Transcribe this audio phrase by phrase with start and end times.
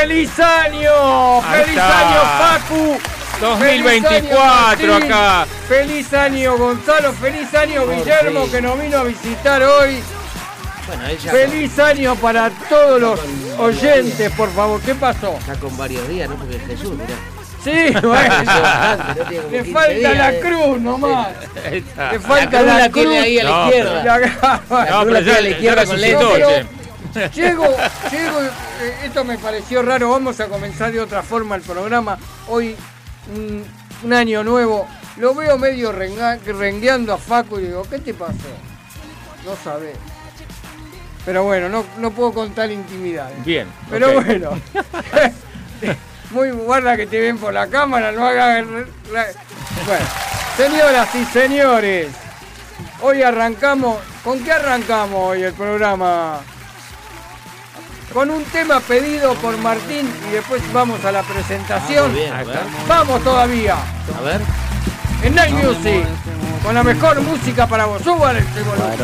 [0.00, 2.98] Feliz año, feliz año Facu,
[3.40, 5.46] 2024 Feliz año, acá.
[5.68, 8.52] Feliz año Gonzalo, feliz año Guillermo fin.
[8.52, 10.02] que nos vino a visitar hoy,
[10.86, 13.20] Bueno, ella feliz año para todos los
[13.58, 15.36] oyentes, por favor, ¿qué pasó?
[15.38, 16.36] está con varios días, ¿no?
[16.36, 17.14] Porque es Jesús, mirá.
[17.64, 18.34] Sí, bueno,
[19.18, 20.40] como le 15 falta días, la eh.
[20.40, 21.28] cruz nomás,
[21.70, 23.02] le La falta cruz la, la cruz.
[23.04, 24.04] tiene ahí a la No, izquierda.
[24.04, 24.18] La-
[24.90, 25.88] No, cruz la pero izquierda ya
[26.66, 26.77] con.
[27.34, 27.64] Llego,
[28.10, 32.18] llego, eh, esto me pareció raro, vamos a comenzar de otra forma el programa.
[32.46, 32.76] Hoy,
[33.34, 33.64] un,
[34.04, 38.32] un año nuevo, lo veo medio renga- rengueando a Facu y digo, ¿qué te pasó?
[39.44, 39.96] No sabés.
[41.24, 43.44] Pero bueno, no, no puedo contar intimidades.
[43.44, 43.66] Bien.
[43.90, 44.50] Pero bueno,
[46.30, 48.64] muy guarda que te ven por la cámara, no hagas...
[48.64, 50.06] Bueno,
[50.56, 52.08] señoras y señores,
[53.00, 56.40] hoy arrancamos, ¿con qué arrancamos hoy el programa?
[58.12, 62.10] Con un tema pedido por Martín y después vamos a la presentación.
[62.10, 62.58] Ah, bien, a ver.
[62.88, 63.76] Vamos todavía,
[64.18, 64.40] A ver.
[65.22, 66.04] en Night Music,
[66.64, 68.02] con la mejor música para vos.
[68.02, 68.98] Suban este volumen.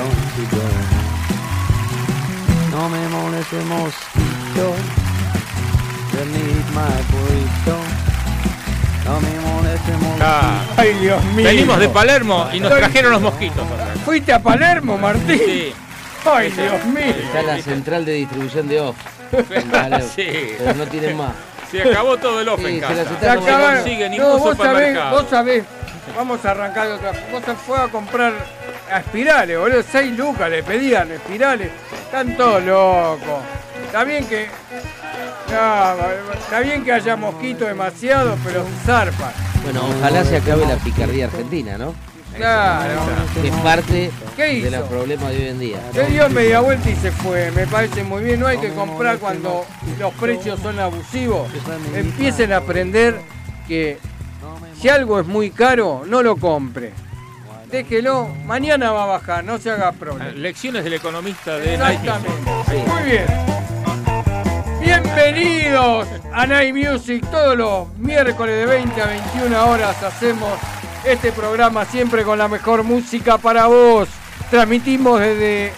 [2.72, 4.74] No me moleste mosquito.
[6.12, 7.77] Beneath my burrito.
[9.05, 10.24] No me moleste mosquito.
[10.24, 11.44] Ah, Ay, Dios mío.
[11.44, 13.64] venimos de Palermo y nos trajeron los mosquitos.
[13.70, 13.86] acá.
[14.05, 15.39] ¿Fuiste a Palermo, Martín?
[15.45, 15.74] Sí.
[16.24, 17.14] Ay, Dios mío.
[17.23, 18.96] Está la central de distribución de off.
[20.14, 20.55] Sí.
[20.58, 21.33] Pero no tienen más.
[21.70, 23.05] Se acabó todo el off Sí, en se casa.
[23.05, 23.74] Se se acabaron.
[23.83, 25.64] consigue No, vos sabés, vos sabés.
[26.17, 27.12] Vamos a arrancar de otra.
[27.33, 28.33] Vos se fue a comprar
[28.96, 29.83] espirales, boludo.
[29.90, 31.70] 6 lucas le pedían espirales.
[32.05, 33.42] Están todos locos.
[33.86, 34.46] Está bien que.
[35.51, 39.33] No, está bien que haya mosquitos demasiado, pero se zarpan.
[39.64, 41.95] Bueno, ojalá se acabe la picardía argentina, ¿no?
[42.36, 43.00] Claro.
[43.40, 45.78] Que es parte ¿Qué de los problemas de hoy en día.
[45.92, 47.50] Se dio media vuelta y se fue.
[47.52, 48.40] Me parece muy bien.
[48.40, 49.64] No hay que comprar cuando
[49.98, 51.48] los precios son abusivos.
[51.94, 53.20] Empiecen a aprender
[53.68, 53.98] que
[54.80, 56.92] si algo es muy caro, no lo compre.
[57.70, 60.30] Déjelo, mañana va a bajar, no se haga problema.
[60.30, 62.90] Lecciones del economista de Night Exactamente.
[62.90, 63.27] Muy bien.
[64.80, 67.24] Bienvenidos a Night Music.
[67.30, 70.52] Todos los miércoles de 20 a 21 horas hacemos
[71.05, 74.09] este programa siempre con la mejor música para vos.
[74.51, 75.73] Transmitimos desde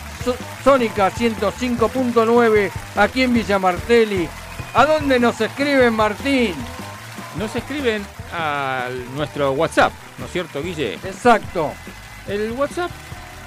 [0.62, 4.28] Sónica 105.9 aquí en Villa Martelli.
[4.74, 6.54] ¿A dónde nos escriben, Martín?
[7.38, 10.94] Nos escriben a nuestro WhatsApp, ¿no es cierto, Guille?
[10.94, 11.72] Exacto.
[12.26, 12.90] El WhatsApp,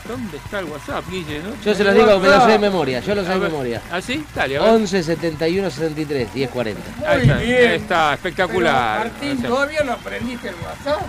[0.08, 1.40] ¿dónde está el WhatsApp, Guille?
[1.40, 1.50] no?
[1.64, 3.00] Yo se los digo, me lo sé de memoria.
[3.00, 3.82] Yo lo sé de memoria.
[3.92, 4.24] ¿Ah, sí?
[4.36, 4.70] Dale, a ver.
[4.72, 6.82] 11 71 63 10 40.
[7.08, 7.70] Ahí está, bien.
[7.70, 9.02] ahí está, espectacular.
[9.02, 11.02] Pero, Martín, O sea, ¿todavía no aprendiste el WhatsApp?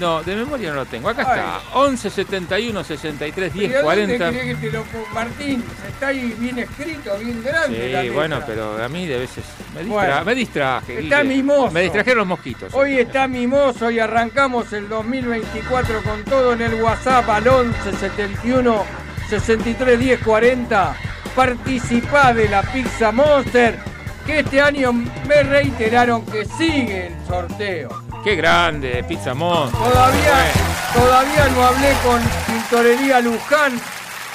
[0.00, 1.08] No, de memoria no lo tengo.
[1.10, 1.38] Acá Ay.
[1.40, 1.78] está.
[1.78, 4.30] 11 71 63 ¿Y 10 a dónde 40.
[4.32, 4.84] querés que te lo?
[5.12, 7.78] Martín, está ahí bien escrito, bien grande.
[7.78, 8.12] la Sí, letra.
[8.14, 9.44] bueno, pero a mí de veces
[9.74, 10.24] me, distra- Bueno.
[10.24, 10.98] me distraje.
[11.00, 11.70] Está mimoso.
[11.72, 12.72] Me distrajeron los mosquitos.
[12.74, 18.84] Hoy está mimoso y arrancamos el 2024 con todo en el WhatsApp al 11 71
[19.28, 20.96] 63 10 40.
[21.36, 23.78] Participá de la Pizza Monster,
[24.26, 27.88] que este año me reiteraron que sigue el sorteo.
[28.24, 29.80] Qué grande, Pizza Monster.
[29.80, 30.52] Todavía,
[30.94, 33.80] todavía no hablé con Tintorería Luján,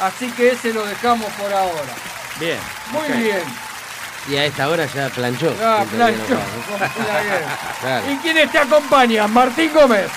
[0.02, 1.94] así que ese lo dejamos por ahora.
[2.40, 2.60] Bien.
[2.92, 3.44] Muy bien.
[4.30, 5.56] Y a esta hora ya planchó.
[5.64, 6.26] Ah, planchó.
[6.28, 6.38] bien.
[7.80, 8.12] Claro.
[8.12, 9.32] ¿Y quiénes te acompañan?
[9.32, 10.10] Martín Gómez.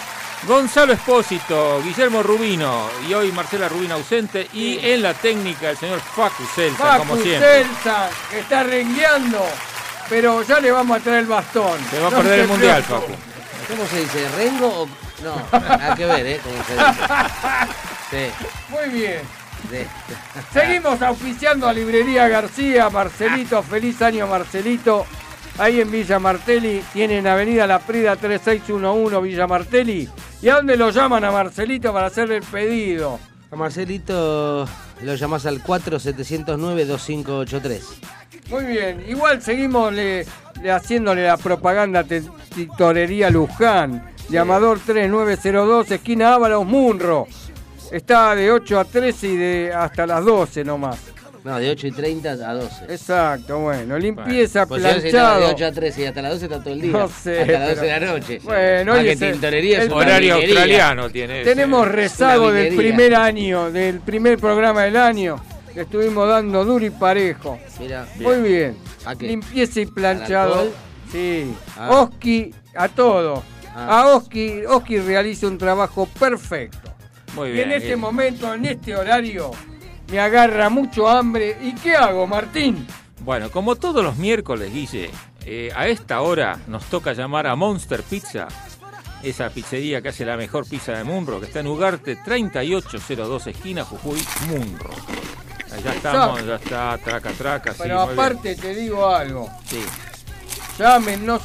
[0.47, 6.01] Gonzalo Espósito, Guillermo Rubino y hoy Marcela Rubino ausente y en la técnica el señor
[6.01, 7.65] Facu Celsa, como Facu siempre.
[7.65, 9.45] Celsa, que está rengueando,
[10.09, 11.79] pero ya le vamos a traer el bastón.
[11.91, 12.83] Se va a perder el mundial.
[12.83, 13.13] Facu.
[13.71, 14.29] ¿Cómo se dice?
[14.37, 14.89] ¿Rengo o.?
[15.23, 16.41] No, nada que ver, ¿eh?
[16.43, 16.91] ¿Cómo se dice?
[18.11, 18.27] Sí,
[18.71, 19.21] Muy bien.
[19.71, 19.87] sí.
[20.53, 25.07] Seguimos auspiciando a Librería García, Marcelito, feliz año Marcelito.
[25.59, 30.09] Ahí en Villa Martelli, tienen Avenida La Prida 3611 Villa Martelli.
[30.43, 33.21] ¿Y a dónde lo llaman a Marcelito para hacerle el pedido?
[33.51, 34.67] A Marcelito
[35.03, 37.81] Lo llamás al 4709-2583.
[38.49, 40.25] Muy bien, igual seguimos le
[40.69, 42.05] haciéndole la propaganda
[42.55, 44.11] Tintorería Luján.
[44.29, 47.27] Llamador 3902, esquina Ábalos Munro.
[47.91, 50.99] Está de 8 a 13 y de hasta las 12 nomás.
[51.43, 52.85] No, de 8 y 30 a 12.
[52.91, 55.49] Exacto, bueno, limpieza, Pues si no, si de planchado.
[55.55, 56.93] 8 a 13 y hasta las 12 está todo el día.
[56.93, 58.41] No sé, Hasta las 12 de pero- la noche.
[58.45, 60.55] Bueno, hoy es tintorería es el- Horario minería.
[60.55, 61.51] australiano tiene ese.
[61.51, 65.43] Tenemos rezago del primer año, del primer programa del año.
[65.75, 67.59] Le estuvimos dando duro y parejo.
[67.81, 68.71] Mira, Muy bien.
[68.71, 68.90] ¿A qué?
[69.21, 70.73] Limpieza y ¿Al planchado.
[71.11, 71.53] Sí.
[71.77, 71.91] Ah.
[72.03, 73.43] Oski, a todo.
[73.75, 74.01] Ah.
[74.03, 76.93] A Oski, Oski realiza un trabajo perfecto.
[77.35, 77.71] Muy Y bien.
[77.71, 79.51] en este eh, momento, en este horario,
[80.11, 81.57] me agarra mucho hambre.
[81.63, 82.87] ¿Y qué hago, Martín?
[83.21, 85.11] Bueno, como todos los miércoles, Guille,
[85.45, 88.49] eh, a esta hora nos toca llamar a Monster Pizza,
[89.23, 93.85] esa pizzería que hace la mejor pizza de Munro, que está en Ugarte 3802 esquina
[93.85, 94.91] Jujuy, Munro.
[95.73, 99.49] Allá estamos, ya está, traca, traca, Pero aparte te digo algo.
[99.67, 99.83] Sí,
[100.79, 101.39] Llamen, no,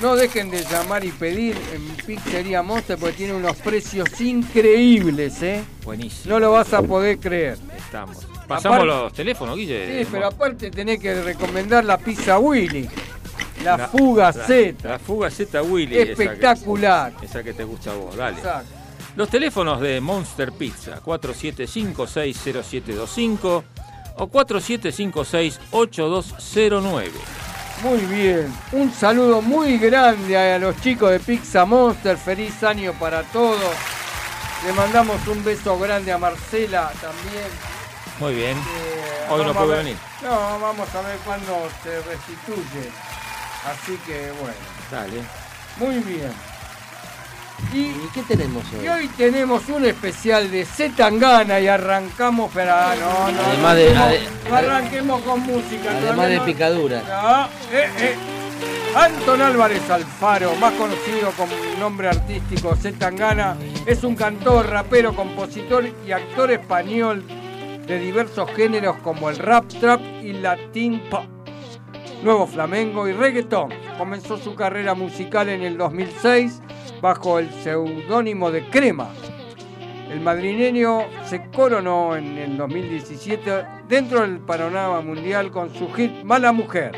[0.00, 5.64] no dejen de llamar y pedir en Pizzería Monster porque tiene unos precios increíbles, ¿eh?
[5.84, 6.34] buenísimo.
[6.34, 7.58] No lo vas a poder creer.
[7.76, 8.16] Estamos.
[8.46, 10.04] Pasamos Aparte- los teléfonos, Guille.
[10.04, 12.88] Sí, pero aparte tenés que recomendar la pizza Willy.
[13.64, 14.88] La, La- fuga la- Z.
[14.88, 15.96] La fuga Z Willy.
[15.98, 17.12] esa que- Espectacular.
[17.20, 18.36] Esa que, te gusta a vos, dale.
[18.38, 18.77] Exacto.
[19.18, 23.64] Los teléfonos de Monster Pizza, 47560725
[24.14, 27.10] o 47568209.
[27.82, 28.54] Muy bien.
[28.70, 32.16] Un saludo muy grande a los chicos de Pizza Monster.
[32.16, 33.58] Feliz año para todos.
[34.64, 37.48] Le mandamos un beso grande a Marcela también.
[38.20, 38.56] Muy bien.
[38.56, 39.96] Eh, Hoy no puede venir.
[40.22, 42.88] No, vamos a ver cuándo se restituye.
[43.66, 44.54] Así que bueno,
[44.92, 45.24] Dale.
[45.78, 46.32] muy bien.
[47.72, 48.84] Y, ¿y qué tenemos hoy?
[48.84, 53.94] y hoy tenemos un especial de Zetangana y arrancamos, pero ah, no, no, Además de-
[53.96, 54.20] ade-
[54.52, 55.90] arranquemos con música.
[55.90, 57.02] Además de picadura.
[57.06, 57.44] No,
[57.76, 58.14] eh, eh.
[58.96, 63.56] Anton Álvarez Alfaro, más conocido como nombre artístico Zetangana,
[63.86, 67.22] es un cantor, rapero, compositor y actor español
[67.86, 71.24] de diversos géneros como el rap, trap y latin pop,
[72.22, 73.72] nuevo flamenco y reggaetón.
[73.98, 76.60] Comenzó su carrera musical en el 2006
[77.00, 79.08] bajo el seudónimo de Crema.
[80.10, 86.52] El madrileño se coronó en el 2017 dentro del panorama mundial con su hit Mala
[86.52, 86.92] Mujer,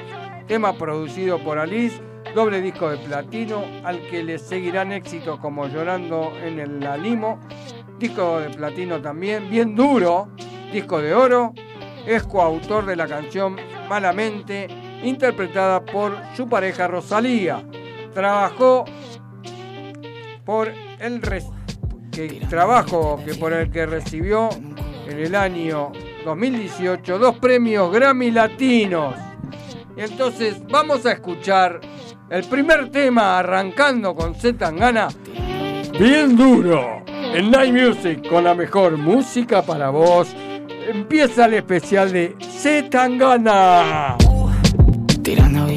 [0.47, 2.01] tema producido por Alice,
[2.35, 7.41] doble disco de platino, al que le seguirán éxitos como Llorando en el La Limo,
[7.99, 10.29] disco de platino también, bien duro,
[10.73, 11.53] disco de oro,
[12.07, 13.57] es coautor de la canción
[13.89, 14.69] Malamente,
[15.03, 17.65] interpretada por su pareja Rosalía.
[18.15, 18.85] Trabajó
[20.51, 21.21] por el
[22.49, 24.49] trabajo que por el que recibió
[25.09, 25.93] en el año
[26.25, 29.15] 2018 dos premios Grammy Latinos.
[29.97, 31.81] Entonces vamos a escuchar
[32.29, 35.07] el primer tema arrancando con Z Tangana,
[35.97, 40.35] bien duro, en Night Music con la mejor música para vos.
[40.89, 44.17] Empieza el especial de Z Tangana.
[45.23, 45.69] Tirando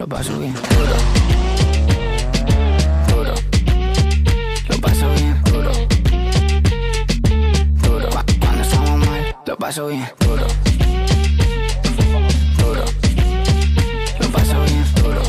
[0.00, 0.96] lo paso bien Duro
[3.08, 3.34] Duro
[4.68, 5.72] Lo paso bien Duro
[7.82, 10.46] Duro Cu- Cuando estamos mal lo paso bien Duro
[12.58, 12.84] duro.
[14.20, 15.22] Lo paso bien, duro.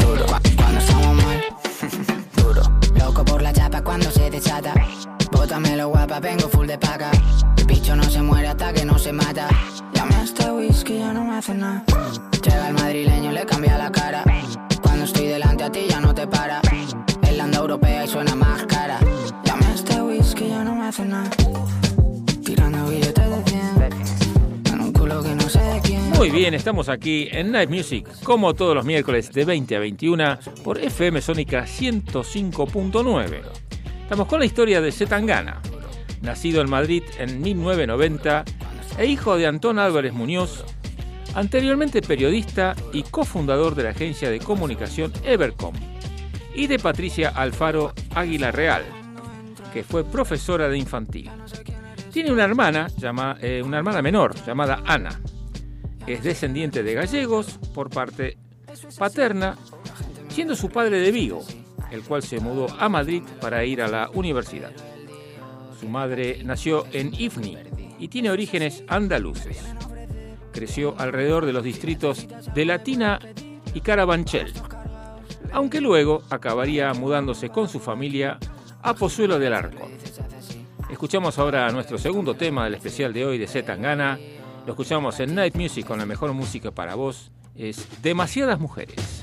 [0.00, 0.26] Duro.
[0.26, 1.44] Cu- Cuando estamos mal,
[2.36, 2.62] duro.
[2.96, 4.72] Loco por la chapa cuando se desata.
[5.32, 7.10] Bótamelo guapa, vengo full de paga.
[7.58, 9.48] El bicho no se muere hasta que no se mata.
[26.16, 30.38] Muy bien, estamos aquí en Night Music, como todos los miércoles de 20 a 21
[30.64, 33.42] por FM Sónica 105.9.
[34.00, 35.60] Estamos con la historia de Zetangana,
[36.22, 38.44] nacido en Madrid en 1990
[38.98, 40.64] e hijo de Antón Álvarez Muñoz,
[41.34, 45.74] anteriormente periodista y cofundador de la agencia de comunicación Evercom,
[46.54, 48.84] y de Patricia Alfaro Águila Real,
[49.70, 51.30] que fue profesora de infantil.
[52.10, 52.86] Tiene una hermana,
[53.42, 55.20] eh, una hermana menor llamada Ana.
[56.06, 58.38] Es descendiente de gallegos por parte
[58.98, 59.56] paterna,
[60.28, 61.44] siendo su padre de Vigo,
[61.90, 64.72] el cual se mudó a Madrid para ir a la universidad.
[65.80, 67.58] Su madre nació en Ifni
[67.98, 69.58] y tiene orígenes andaluces.
[70.52, 73.18] Creció alrededor de los distritos de Latina
[73.74, 74.52] y Carabanchel,
[75.52, 78.38] aunque luego acabaría mudándose con su familia
[78.82, 79.88] a Pozuelo del Arco.
[80.88, 83.76] Escuchamos ahora nuestro segundo tema del especial de hoy de Z.
[84.66, 87.30] Lo escuchamos en Night Music con la mejor música para vos.
[87.54, 89.22] Es Demasiadas Mujeres.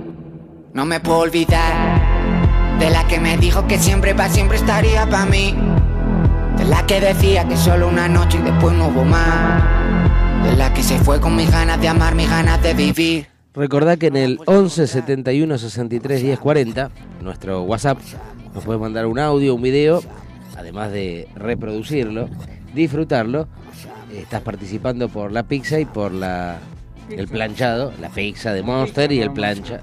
[0.73, 5.25] No me puedo olvidar de la que me dijo que siempre para siempre estaría para
[5.25, 5.53] mí.
[6.57, 9.63] De la que decía que solo una noche y después no hubo más.
[10.45, 13.27] De la que se fue con mis ganas de amar, mis ganas de vivir.
[13.53, 16.89] Recordá que en el 11 71 63 10 40,
[17.21, 17.99] nuestro WhatsApp,
[18.53, 20.01] nos puedes mandar un audio, un video,
[20.57, 22.29] además de reproducirlo,
[22.73, 23.49] disfrutarlo.
[24.15, 26.59] Estás participando por la pizza y por la
[27.17, 29.79] el planchado, la pizza de Monster y el plancha.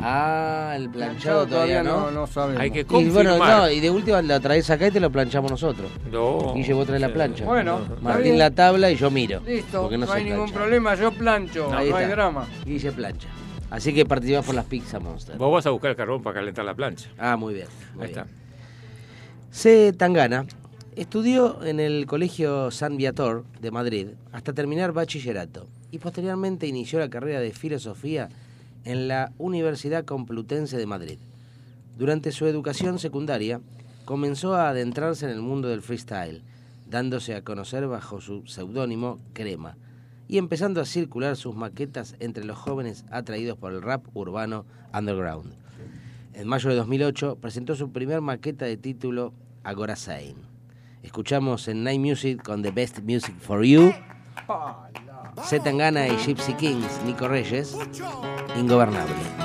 [0.00, 2.10] Ah, el planchado todavía no.
[2.10, 2.60] no sabemos.
[2.60, 3.38] Hay que Y confirmar.
[3.38, 5.90] bueno, no, y de última la traes acá y te lo planchamos nosotros.
[6.10, 6.54] No.
[6.54, 7.44] Guille, vos traes la plancha.
[7.44, 8.38] Bueno, está Martín bien.
[8.38, 9.40] la tabla y yo miro.
[9.46, 10.60] Listo, porque no, no, hay sé ningún planchar.
[10.62, 12.08] problema, yo plancho, no, Ahí hay está.
[12.14, 12.46] drama.
[12.64, 13.28] Guille plancha.
[13.70, 15.36] Así que participás por las pizzas Monster.
[15.38, 17.08] Vos vas a buscar el carbón para calentar la plancha.
[17.18, 17.68] Ah, muy bien.
[17.94, 18.24] muy Ahí bien.
[18.26, 18.36] está.
[19.50, 19.92] C.
[19.92, 20.46] Tangana
[20.96, 27.10] estudió en el Colegio San Viator de Madrid hasta terminar bachillerato y posteriormente inició la
[27.10, 28.30] carrera de filosofía
[28.84, 31.18] en la Universidad Complutense de Madrid.
[31.96, 33.60] Durante su educación secundaria
[34.04, 36.42] comenzó a adentrarse en el mundo del freestyle,
[36.88, 39.76] dándose a conocer bajo su seudónimo Crema
[40.28, 45.54] y empezando a circular sus maquetas entre los jóvenes atraídos por el rap urbano underground.
[46.32, 50.36] En mayo de 2008 presentó su primer maqueta de título Agora Sein.
[51.02, 53.92] Escuchamos en Night Music con The Best Music for You,
[55.40, 57.76] Z Tangana y Gypsy Kings, Nico Reyes,
[58.56, 59.41] Ingobernable.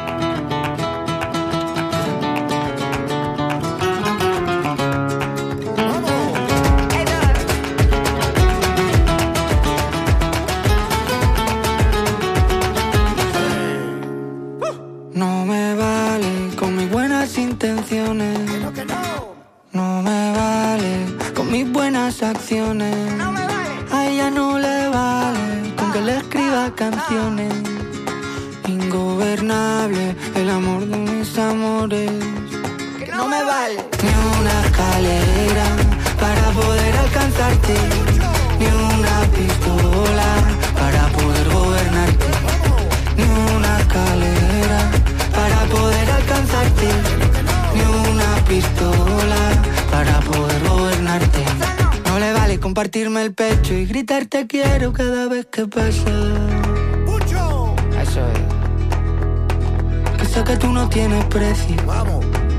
[60.48, 61.76] Que tú no tienes precio.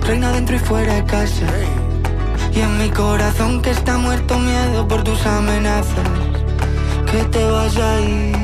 [0.06, 1.46] Reina dentro y fuera de casa.
[2.52, 6.06] Y en mi corazón que está muerto miedo por tus amenazas.
[7.10, 8.36] Que te vas a ir.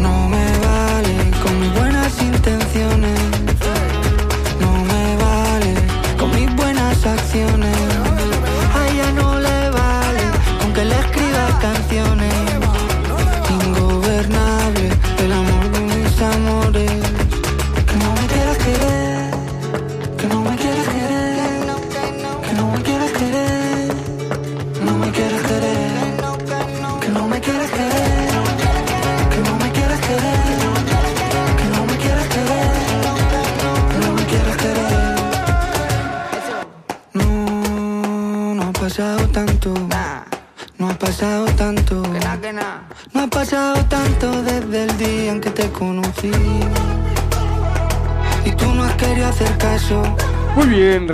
[0.00, 3.20] No me vale con mis buenas intenciones.
[4.60, 5.74] No me vale
[6.18, 7.95] con mis buenas acciones.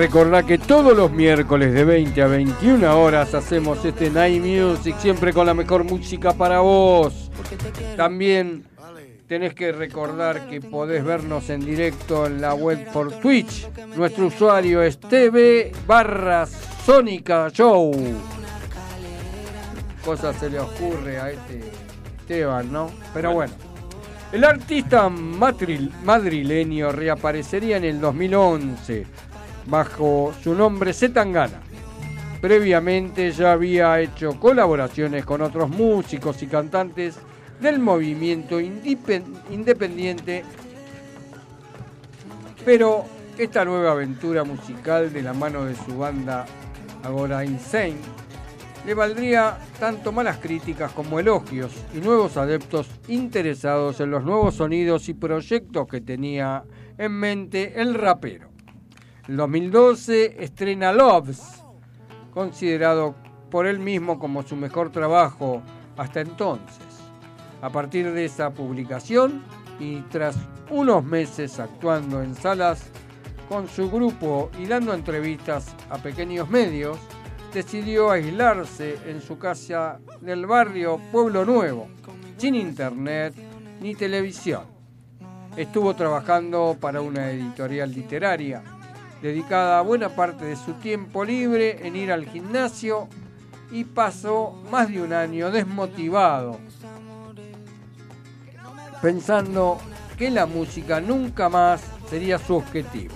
[0.06, 5.32] Recordá que todos los miércoles de 20 a 21 horas hacemos este Night Music, siempre
[5.32, 7.30] con la mejor música para vos.
[7.96, 8.64] También
[9.28, 13.68] tenés que recordar que podés vernos en directo en la web por Twitch.
[13.94, 16.46] Nuestro usuario es TV barra
[16.84, 17.92] Sónica Show.
[20.04, 21.60] Cosa se le ocurre a este
[22.18, 22.90] Esteban, ¿no?
[23.14, 23.52] Pero bueno.
[24.32, 29.06] El artista madril- madrileño reaparecería en el 2011
[29.66, 31.60] bajo su nombre Zetangana.
[32.40, 37.16] Previamente ya había hecho colaboraciones con otros músicos y cantantes
[37.60, 40.44] del movimiento independiente,
[42.64, 43.04] pero
[43.38, 46.44] esta nueva aventura musical de la mano de su banda
[47.04, 47.96] Agora Insane
[48.86, 55.08] le valdría tanto malas críticas como elogios y nuevos adeptos interesados en los nuevos sonidos
[55.08, 56.64] y proyectos que tenía
[56.98, 58.51] en mente el rapero.
[59.28, 61.62] En 2012 estrena Loves,
[62.34, 63.14] considerado
[63.50, 65.62] por él mismo como su mejor trabajo
[65.96, 66.84] hasta entonces.
[67.60, 69.44] A partir de esa publicación
[69.78, 70.36] y tras
[70.70, 72.90] unos meses actuando en salas
[73.48, 76.98] con su grupo y dando entrevistas a pequeños medios,
[77.54, 81.86] decidió aislarse en su casa del barrio Pueblo Nuevo,
[82.38, 83.34] sin internet
[83.80, 84.64] ni televisión.
[85.56, 88.62] Estuvo trabajando para una editorial literaria,
[89.22, 93.08] dedicada buena parte de su tiempo libre en ir al gimnasio
[93.70, 96.58] y pasó más de un año desmotivado,
[99.00, 99.78] pensando
[100.18, 103.14] que la música nunca más sería su objetivo.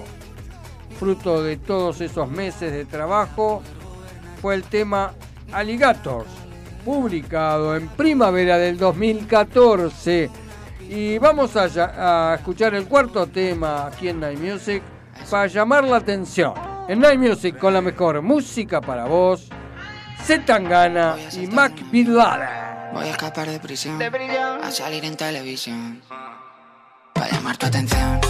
[0.99, 3.63] Fruto de todos esos meses de trabajo
[4.41, 5.13] fue el tema
[5.53, 6.31] Alligators,
[6.85, 10.31] publicado en primavera del 2014.
[10.89, 14.83] Y vamos a, escuchar el cuarto tema aquí en Night Music
[15.31, 16.55] para llamar la atención.
[16.89, 19.49] En Night Music con la mejor música para vos,
[20.23, 22.49] Zetangana y Mac Bin Laden.
[22.93, 26.01] Voy a escapar de prisión, a salir en televisión,
[27.13, 28.21] para llamar tu atención,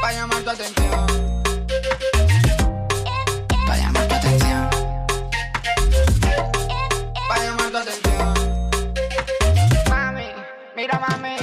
[0.00, 1.06] para llamar tu atención,
[3.66, 4.70] para llamar tu atención,
[7.28, 8.34] para llamar tu atención.
[9.90, 10.26] Mami,
[10.74, 11.36] mira mami,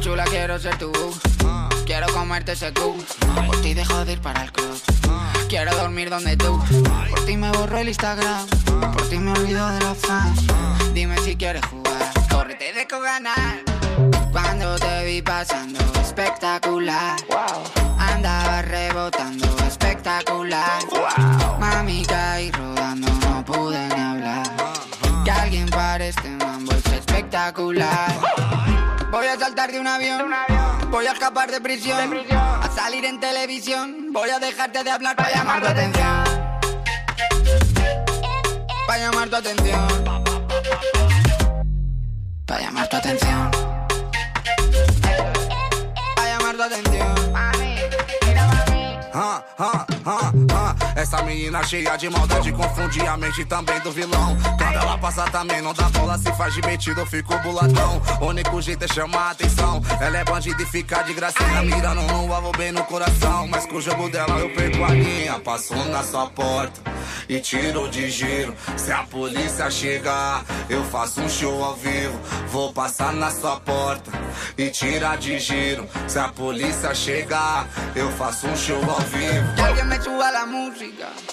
[0.00, 0.76] chula quiero ser.
[0.78, 1.27] Quiero
[2.28, 2.94] comerte ese cu,
[3.46, 4.78] por ti dejo de ir para el club.
[5.48, 6.62] Quiero dormir donde tú,
[7.08, 8.46] por ti me borro el Instagram,
[8.92, 10.38] por ti me olvido de los fans.
[10.92, 13.60] Dime si quieres jugar, corre, te dejo ganar.
[14.30, 17.16] Cuando te vi pasando, espectacular.
[17.98, 20.82] Andaba rebotando, espectacular.
[21.58, 24.52] Mami caí rodando, no pude ni hablar.
[25.24, 28.27] Que alguien pare este mambo es espectacular.
[29.28, 30.34] Voy a saltar de un avión,
[30.90, 35.30] voy a escapar de prisión, a salir en televisión, voy a dejarte de hablar para
[35.30, 36.24] llamar tu atención.
[38.86, 40.04] Para llamar tu atención.
[42.46, 43.50] Para llamar tu atención.
[46.16, 47.32] Para llamar tu atención.
[47.32, 47.76] Mami,
[48.26, 49.87] mira mami.
[50.98, 54.36] Essa menina cheia de maldade confunde a mente também do vilão.
[54.58, 58.02] Quando ela passa também não dá bola, se faz de metido, eu fico buladão.
[58.20, 59.80] O único jeito é chamar a atenção.
[60.00, 63.46] Ela é bandida e fica de gracinha, mirando no alvo bem no coração.
[63.46, 65.38] Mas com o jogo dela eu perco a linha.
[65.38, 66.80] Passou na sua porta
[67.28, 68.52] e tirou de giro.
[68.76, 72.18] Se a polícia chegar, eu faço um show ao vivo.
[72.48, 74.10] Vou passar na sua porta
[74.56, 75.88] e tirar de giro.
[76.08, 79.46] Se a polícia chegar, eu faço um show ao vivo.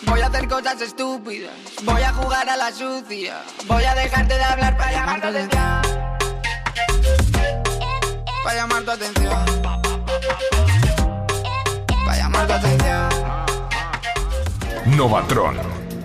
[0.05, 1.53] Voy a hacer cosas estúpidas.
[1.83, 3.41] Voy a jugar a la sucia.
[3.67, 5.81] Voy a dejarte de hablar para llamar tu atención.
[8.43, 9.45] Para llamar tu atención.
[12.05, 13.09] Para llamar tu atención.
[14.97, 15.57] Novatron.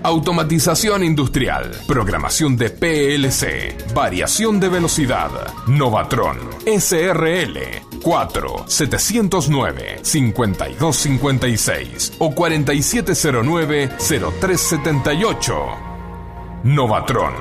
[0.02, 1.70] Automatización industrial.
[1.86, 3.92] Programación de PLC.
[3.92, 5.30] Variación de velocidad.
[5.66, 6.38] Novatron.
[6.66, 7.89] SRL.
[8.02, 15.90] 4 709 5256 o 4709 0378.
[16.62, 17.32] Novatron.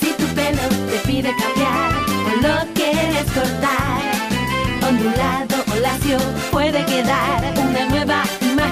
[0.00, 1.92] Si tu pelo te pide cambiar
[2.26, 4.02] o lo quieres cortar,
[4.86, 6.18] ondulado o lacio
[6.50, 7.40] puede quedar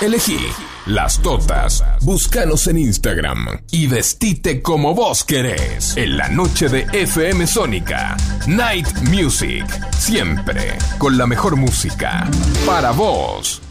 [0.00, 0.38] Elegí
[0.86, 1.84] las totas.
[2.02, 5.96] Búscanos en Instagram y vestite como vos querés.
[5.96, 8.16] En la noche de FM Sónica.
[8.48, 9.64] Night Music.
[9.92, 12.28] Siempre con la mejor música.
[12.66, 13.62] Para vos.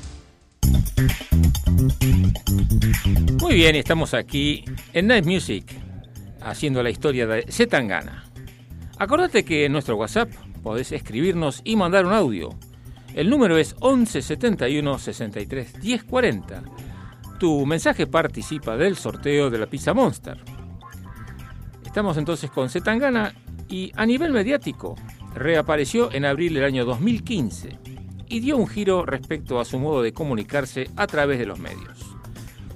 [3.39, 5.65] Muy bien, estamos aquí en Night Music
[6.41, 8.23] haciendo la historia de Zetangana.
[8.97, 10.31] Acordate que en nuestro WhatsApp
[10.63, 12.57] podés escribirnos y mandar un audio.
[13.13, 16.63] El número es 11 71 63 10 40.
[17.39, 20.43] Tu mensaje participa del sorteo de la Pizza Monster.
[21.85, 23.35] Estamos entonces con Zetangana
[23.69, 24.95] y a nivel mediático
[25.35, 27.77] reapareció en abril del año 2015
[28.29, 32.15] y dio un giro respecto a su modo de comunicarse a través de los medios.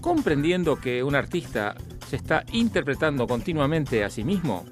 [0.01, 1.75] Comprendiendo que un artista
[2.07, 4.65] se está interpretando continuamente a sí mismo,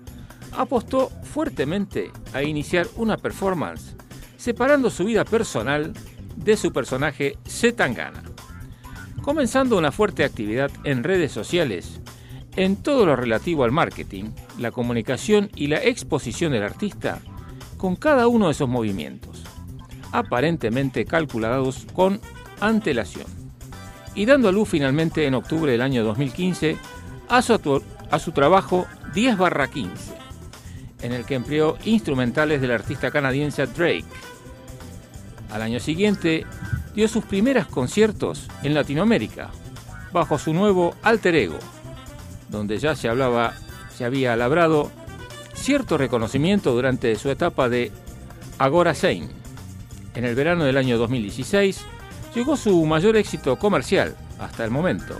[0.51, 3.94] apostó fuertemente a iniciar una performance
[4.45, 5.91] separando su vida personal
[6.35, 8.21] de su personaje Zetangana.
[9.23, 11.99] Comenzando una fuerte actividad en redes sociales,
[12.55, 14.25] en todo lo relativo al marketing,
[14.59, 17.21] la comunicación y la exposición del artista,
[17.77, 19.41] con cada uno de esos movimientos,
[20.11, 22.21] aparentemente calculados con
[22.59, 23.25] antelación,
[24.13, 26.77] y dando a luz finalmente en octubre del año 2015
[27.29, 30.13] a su, a su trabajo 10 barra 15,
[31.01, 34.05] en el que empleó instrumentales del artista canadiense Drake.
[35.51, 36.45] Al año siguiente
[36.93, 39.51] dio sus primeros conciertos en Latinoamérica,
[40.11, 41.59] bajo su nuevo alter ego,
[42.49, 43.53] donde ya se hablaba,
[43.95, 44.91] se había labrado
[45.53, 47.91] cierto reconocimiento durante su etapa de
[48.57, 49.29] Agora Sein.
[50.13, 51.81] En el verano del año 2016
[52.33, 55.17] llegó su mayor éxito comercial hasta el momento,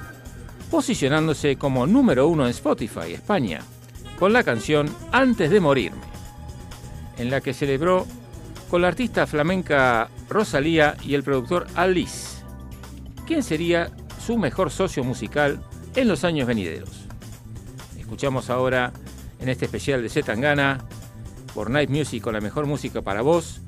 [0.71, 3.61] posicionándose como número uno en Spotify, España,
[4.19, 6.03] con la canción Antes de Morirme,
[7.17, 8.05] en la que celebró
[8.69, 12.43] con la artista flamenca Rosalía y el productor Alice,
[13.25, 13.91] quien sería
[14.25, 15.63] su mejor socio musical
[15.95, 17.05] en los años venideros.
[17.97, 18.91] Escuchamos ahora
[19.39, 20.79] en este especial de Zetangana
[21.53, 23.61] por Night Music con la mejor música para vos,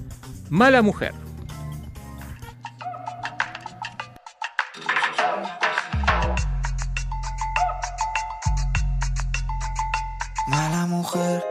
[0.49, 1.13] Mala Mujer.
[10.47, 11.43] Mala mujer,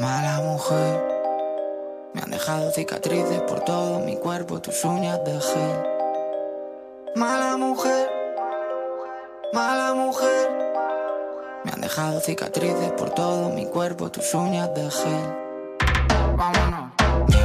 [0.00, 1.01] mala mujer.
[2.42, 5.86] Me han dejado cicatrices por todo mi cuerpo, tus uñas de gel.
[7.14, 8.10] Mala mujer,
[9.52, 10.50] mala mujer.
[11.64, 16.36] Me han dejado cicatrices por todo mi cuerpo, tus uñas de gel.
[16.36, 16.90] Vámonos.
[17.28, 17.44] Me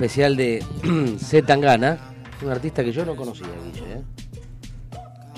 [0.00, 0.64] especial de
[1.18, 1.98] Z Tangana,
[2.42, 3.92] un artista que yo no conocía, Guille.
[3.92, 4.02] ¿eh?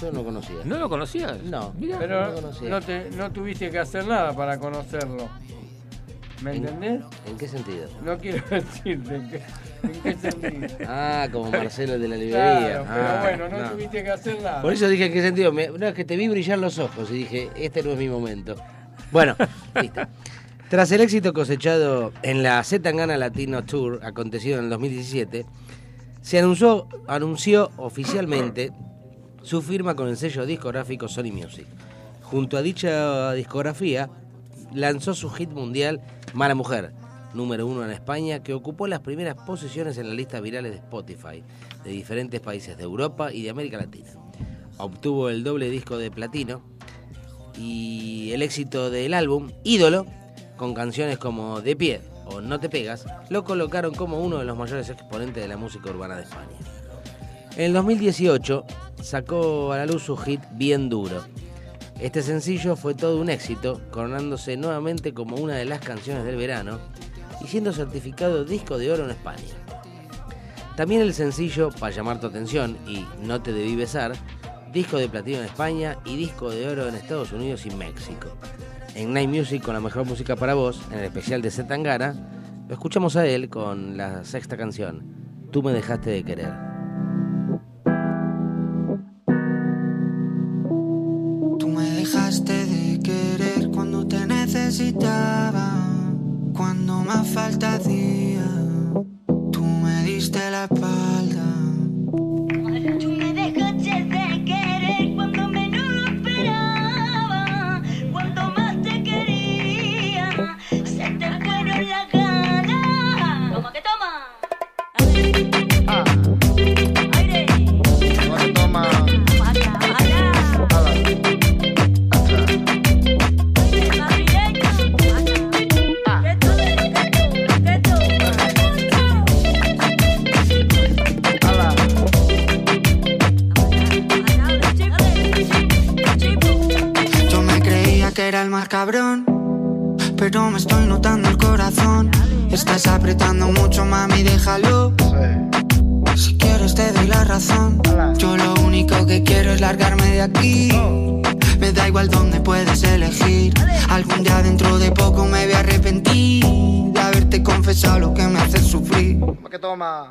[0.00, 0.56] Yo no conocía.
[0.64, 1.42] ¿No lo conocías?
[1.42, 2.68] No, Pero no conocía.
[2.70, 5.28] no, te, no tuviste que hacer nada para conocerlo.
[6.42, 7.00] ¿Me ¿En- entendés?
[7.26, 7.88] ¿En qué sentido?
[8.04, 9.42] No quiero decirte en qué,
[9.82, 10.68] en qué sentido.
[10.86, 12.84] Ah, como Marcelo el de la librería.
[12.84, 13.70] Claro, pero Ah, bueno, no, no.
[13.72, 14.62] tuviste que hacer nada.
[14.62, 15.52] Por eso dije en qué sentido.
[15.52, 18.08] Me- no, es que te vi brillar los ojos y dije, este no es mi
[18.08, 18.54] momento.
[19.10, 19.34] Bueno,
[19.80, 20.02] listo.
[20.72, 25.44] Tras el éxito cosechado en la Z Tangana Latino Tour, acontecido en el 2017,
[26.22, 28.72] se anunció, anunció oficialmente
[29.42, 31.66] su firma con el sello discográfico Sony Music.
[32.22, 34.08] Junto a dicha discografía,
[34.72, 36.00] lanzó su hit mundial
[36.32, 36.94] Mala Mujer,
[37.34, 41.42] número uno en España, que ocupó las primeras posiciones en las listas virales de Spotify
[41.84, 44.08] de diferentes países de Europa y de América Latina.
[44.78, 46.62] Obtuvo el doble disco de platino
[47.58, 50.06] y el éxito del álbum Ídolo,
[50.56, 54.56] con canciones como De pie o No te pegas, lo colocaron como uno de los
[54.56, 56.56] mayores exponentes de la música urbana de España.
[57.56, 58.64] En el 2018
[59.02, 61.24] sacó a la luz su hit Bien Duro.
[62.00, 66.78] Este sencillo fue todo un éxito, coronándose nuevamente como una de las canciones del verano
[67.42, 69.42] y siendo certificado disco de oro en España.
[70.76, 74.14] También el sencillo Para llamar tu atención y No te debí besar,
[74.72, 78.28] disco de platino en España y disco de oro en Estados Unidos y México.
[78.94, 82.14] En Night Music con la mejor música para vos, en el especial de Zetangana,
[82.68, 86.54] lo escuchamos a él con la sexta canción, Tú me dejaste de querer.
[91.58, 95.74] Tú me dejaste de querer cuando te necesitaba,
[96.56, 98.46] cuando más falta hacía.
[99.52, 101.61] Tú me diste la espalda.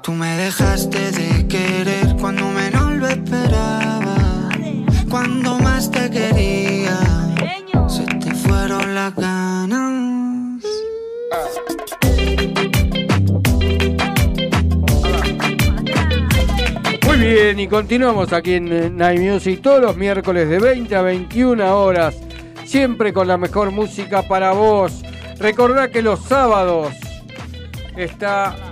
[0.02, 4.50] Tú me dejaste de querer cuando menos lo esperaba.
[5.10, 7.00] Cuando más te quería,
[7.88, 10.64] se te fueron las ganas.
[17.08, 21.78] Muy bien, y continuamos aquí en Night Music todos los miércoles de 20 a 21
[21.78, 22.18] horas,
[22.66, 25.02] siempre con la mejor música para vos.
[25.40, 26.94] Recordá que los sábados
[27.96, 28.71] está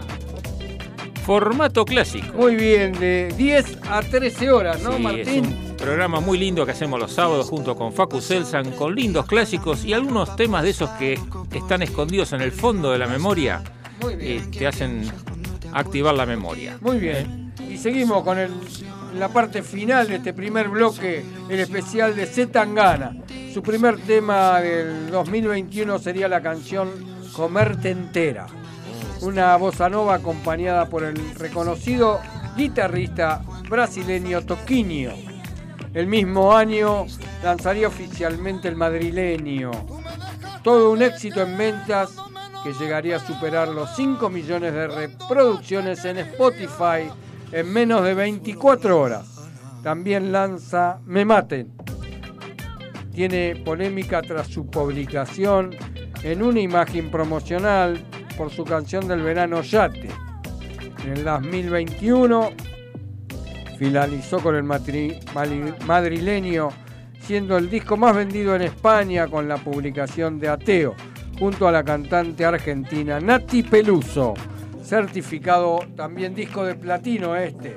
[1.29, 2.33] Formato clásico.
[2.35, 5.45] muy bien, de 10 a 13 horas, ¿no, Sí, Martín?
[5.45, 9.27] Es un programa muy lindo que hacemos los sábados junto con Facu Selsan, con lindos
[9.27, 11.19] clásicos y algunos temas de esos que
[11.53, 13.61] están escondidos en el fondo de la memoria
[14.19, 15.03] y te hacen
[15.71, 16.79] activar la memoria.
[16.81, 17.53] Muy bien.
[17.69, 18.49] Y seguimos con el,
[19.13, 23.15] la parte final de este primer bloque, el especial de Z Tangana.
[23.53, 26.89] Su primer tema del 2021 sería la canción
[27.33, 28.47] Comerte entera.
[29.21, 32.21] Una bossa nova acompañada por el reconocido
[32.55, 35.11] guitarrista brasileño Toquinho.
[35.93, 37.05] El mismo año
[37.43, 39.71] lanzaría oficialmente el madrileño.
[40.63, 42.11] Todo un éxito en ventas
[42.63, 47.11] que llegaría a superar los 5 millones de reproducciones en Spotify
[47.51, 49.49] en menos de 24 horas.
[49.83, 51.73] También lanza Me Maten.
[53.13, 55.75] Tiene polémica tras su publicación
[56.23, 58.05] en una imagen promocional
[58.39, 60.07] por su canción del verano Yate.
[61.03, 62.51] En el 2021
[63.77, 66.69] finalizó con el madrileño,
[67.19, 70.95] siendo el disco más vendido en España con la publicación de Ateo,
[71.37, 74.35] junto a la cantante argentina Nati Peluso,
[74.81, 77.75] certificado también disco de platino este.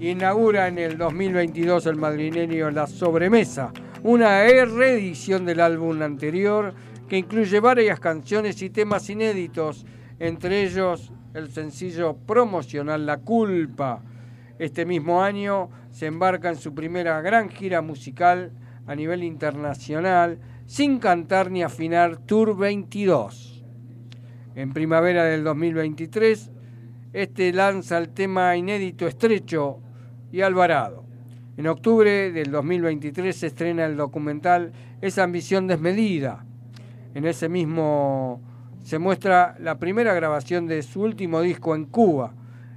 [0.00, 3.70] Inaugura en el 2022 el madrileño La Sobremesa,
[4.04, 6.72] una reedición del álbum anterior
[7.12, 9.84] que incluye varias canciones y temas inéditos,
[10.18, 14.02] entre ellos el sencillo promocional La Culpa.
[14.58, 18.52] Este mismo año se embarca en su primera gran gira musical
[18.86, 23.62] a nivel internacional, sin cantar ni afinar Tour 22.
[24.54, 26.50] En primavera del 2023,
[27.12, 29.80] este lanza el tema inédito Estrecho
[30.32, 31.04] y Alvarado.
[31.58, 34.72] En octubre del 2023 se estrena el documental
[35.02, 36.46] Esa ambición desmedida.
[37.14, 38.40] En ese mismo
[38.82, 42.32] se muestra la primera grabación de su último disco en Cuba,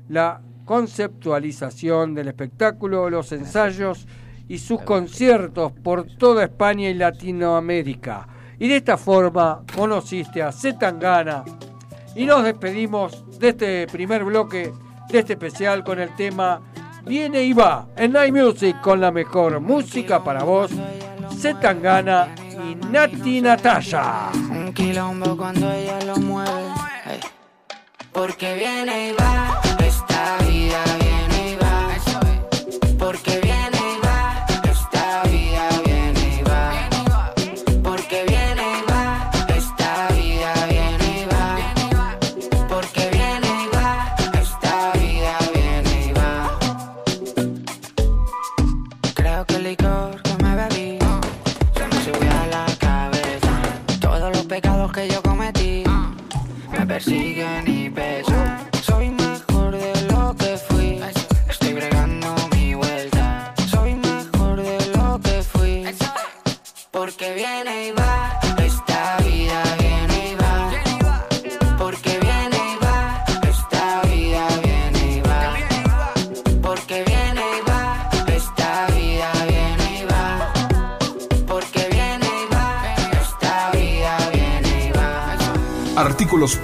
[0.09, 4.07] la conceptualización del espectáculo, los ensayos
[4.47, 8.27] y sus conciertos por toda España y Latinoamérica.
[8.59, 11.43] Y de esta forma conociste a Zetangana
[12.15, 14.71] y nos despedimos de este primer bloque,
[15.09, 16.61] de este especial con el tema
[17.05, 20.71] Viene y va en Night Music con la mejor música para vos,
[21.37, 24.31] Zetangana y Nati Natasha.
[24.33, 26.71] Un quilombo cuando ella lo mueve.
[28.11, 31.04] Porque viene y va, esta vida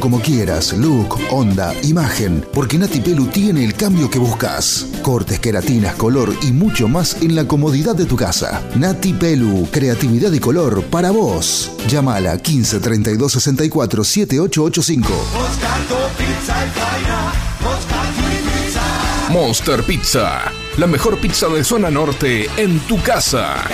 [0.00, 4.86] Como quieras, look, onda, imagen, porque Nati Pelu tiene el cambio que buscas.
[5.02, 8.62] Cortes, queratinas, color y mucho más en la comodidad de tu casa.
[8.76, 11.72] Nati Pelu, creatividad y color para vos.
[11.88, 15.08] Llámala 15 32 64 7885.
[15.08, 17.32] Moscato Pizza è faina,
[17.62, 18.22] Moscato
[18.62, 19.32] Pizza.
[19.32, 20.42] Monster Pizza,
[20.76, 23.64] la mejor pizza de zona norte en tu casa.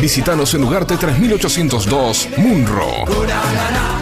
[0.00, 3.95] Visítanos en Ugarte 3802, Munro.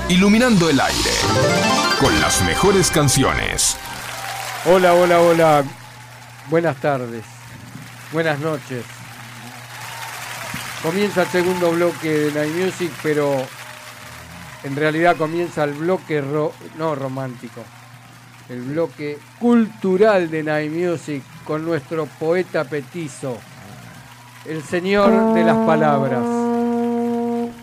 [0.09, 1.11] iluminando el aire
[2.01, 3.77] con las mejores canciones.
[4.65, 5.65] Hola, hola, hola.
[6.49, 7.25] Buenas tardes.
[8.11, 8.87] Buenas noches.
[10.83, 13.37] Comienza el segundo bloque de Night Music, pero
[14.63, 16.25] en realidad comienza el bloque
[16.79, 17.63] no romántico.
[18.49, 23.39] El bloque cultural de Night Music con nuestro poeta petizo,
[24.47, 26.21] el señor de las palabras.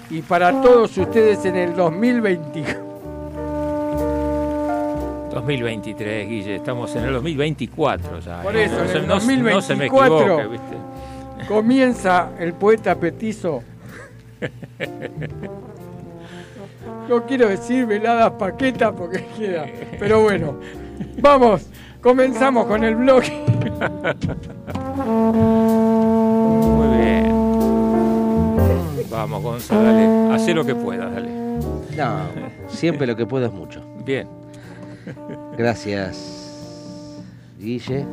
[0.10, 2.64] Y para todos ustedes en el 2020.
[5.30, 8.42] 2023, Guille, estamos en el 2024 ya.
[8.42, 8.64] Por ¿eh?
[8.64, 9.14] eso, no, en el no-
[9.54, 10.76] no se me 2024 ¿viste?
[11.48, 13.62] Comienza el poeta petizo
[17.08, 19.68] No quiero decir veladas paquetas porque queda.
[20.00, 20.56] Pero bueno,
[21.22, 21.68] vamos,
[22.06, 23.24] comenzamos con el blog.
[26.62, 27.34] Muy bien.
[29.10, 30.36] Vamos, Gonzalo, dale.
[30.36, 31.32] Hacé lo que puedas, dale.
[31.98, 32.20] No,
[32.68, 33.82] siempre lo que puedo es mucho.
[34.06, 34.28] Bien.
[35.58, 37.24] Gracias,
[37.60, 38.06] Guille.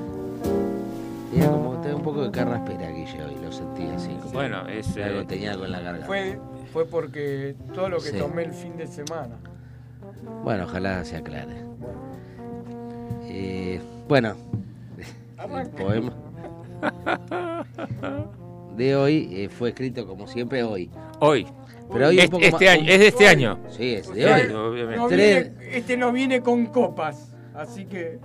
[1.30, 4.08] Tenía como tengo un poco de carraspera, Guille, hoy lo sentí así.
[4.20, 6.06] Como Bueno, es, algo eh, tenía algo en la garganta.
[6.06, 6.38] Fue,
[6.72, 8.18] fue porque todo lo que Sí.
[8.18, 9.36] tomé el fin de semana.
[10.44, 11.62] Bueno, ojalá se aclare.
[13.34, 14.34] Eh, bueno,
[15.38, 16.12] el poema
[18.76, 20.90] de hoy eh, fue escrito como siempre hoy.
[21.20, 21.46] Hoy.
[21.92, 23.58] Pero hoy un Es- poco este más- año, es de este año.
[23.70, 24.70] Sí, es de Este hoy.
[24.72, 24.96] obviamente.
[24.98, 28.18] No viene- este no viene con copas, así que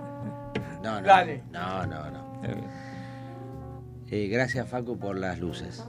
[0.82, 1.42] No, no, Dale.
[1.52, 2.28] no, no, no.
[4.10, 5.84] Eh, gracias Facu por las luces.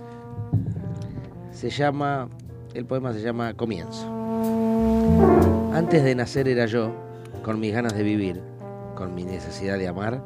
[1.52, 2.28] Se llama,
[2.74, 4.08] el poema se llama Comienzo.
[5.74, 6.92] Antes de nacer era yo,
[7.44, 8.42] con mis ganas de vivir,
[9.00, 10.22] con mi necesidad de amar,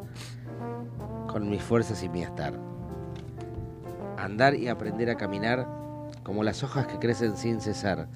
[1.28, 2.55] con mis fuerzas y mi estar.
[4.17, 5.67] Andar y aprender a caminar
[6.24, 8.07] como las hojas que crecen sin cesar.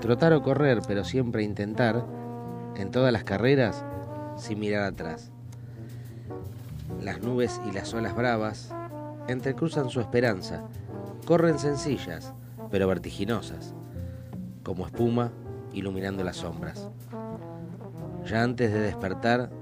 [0.00, 2.06] Trotar o correr, pero siempre intentar,
[2.76, 3.84] en todas las carreras,
[4.36, 5.32] sin mirar atrás.
[7.02, 8.72] Las nubes y las olas bravas
[9.28, 10.62] entrecruzan su esperanza,
[11.26, 12.32] corren sencillas,
[12.70, 13.74] pero vertiginosas,
[14.62, 15.30] como espuma
[15.74, 16.88] iluminando las sombras.
[18.24, 19.59] Ya antes de despertar,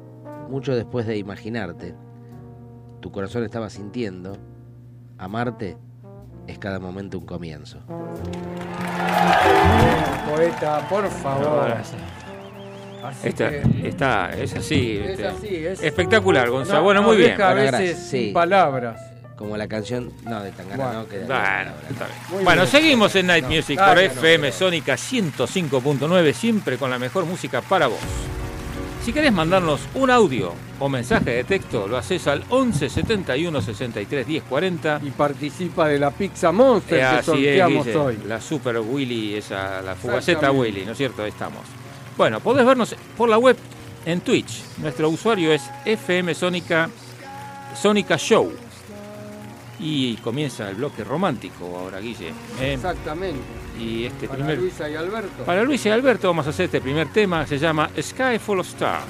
[0.49, 1.95] mucho después de imaginarte,
[3.01, 4.37] tu corazón estaba sintiendo,
[5.19, 5.77] amarte
[6.47, 7.79] es cada momento un comienzo.
[10.29, 11.73] poeta, por favor.
[13.05, 14.99] Así Está, que- está, es así.
[14.99, 16.79] Es este, así, es- Espectacular, Gonzalo.
[16.81, 17.41] No, bueno, no muy bien.
[17.41, 18.31] a Bueno, veces sí.
[18.35, 19.01] palabras.
[19.37, 22.45] Como la canción, no, de Tangana, Bueno, no, que Bueno, está bien.
[22.45, 22.67] Bueno, bien.
[22.67, 27.61] seguimos en Night No, Music claro por FM Sónica 105.9, siempre con la mejor música
[27.63, 28.01] para vos.
[29.05, 34.27] Si querés mandarnos un audio o mensaje de texto, lo haces al 11 71 63
[34.27, 35.01] 10 40.
[35.03, 38.19] Y participa de la Pizza Monster Eh, que es, sorteamos Guille, hoy.
[38.27, 40.53] la Super Willy, esa, la fugaceta.
[40.53, 41.23] Willy, ¿no es cierto?
[41.23, 41.63] Ahí estamos.
[42.19, 43.57] Bueno, podés vernos por la web
[44.05, 44.63] en Twitch.
[44.79, 46.91] Nuestro usuario es FM Sónica,
[47.81, 48.53] Sónica Show.
[49.81, 52.29] Y comienza el bloque romántico ahora, Guille.
[52.61, 52.75] ¿eh?
[52.75, 53.41] Exactamente.
[53.79, 54.59] Y este Para primer.
[54.59, 55.45] Luisa y Alberto.
[55.45, 58.67] Para Luis y Alberto vamos a hacer este primer tema se llama Sky Full of
[58.67, 59.05] Stars.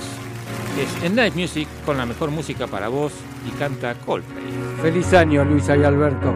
[0.79, 3.13] es en Night Music con la mejor música para vos
[3.47, 4.45] y canta Coldplay.
[4.83, 6.35] Feliz año, Luisa y Alberto.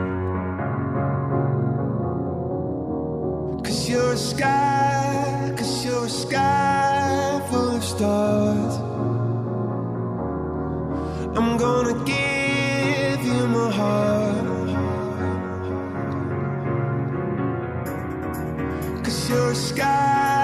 [3.63, 8.79] Cause you're a sky, cause you're a sky full of stars.
[11.37, 14.22] I'm gonna give you my heart.
[19.33, 20.42] Cause you're a sky,